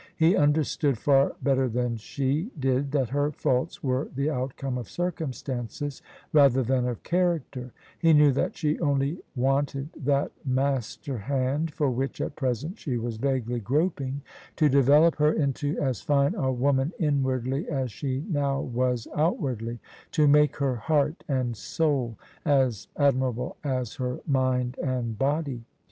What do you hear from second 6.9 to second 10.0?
character: he knew that she only wanted